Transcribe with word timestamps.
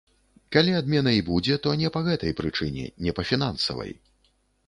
Калі 0.55 0.71
адмена 0.77 1.11
і 1.17 1.19
будзе, 1.27 1.57
то 1.65 1.75
не 1.83 1.91
па 1.97 2.01
гэтай 2.09 2.33
прычыне, 2.41 2.85
не 3.09 3.15
па 3.19 3.27
фінансавай. 3.33 3.91